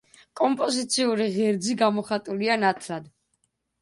კომპოზიციური 0.39 1.27
ღერძი 1.37 1.75
გამოხატულია 1.83 2.57
ნათლად. 2.67 3.11